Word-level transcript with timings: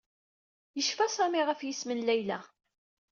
Yecfa 0.77 1.07
Sami 1.15 1.41
ɣef 1.47 1.59
yisem 1.63 1.91
n 1.93 2.05
Layla. 2.07 2.39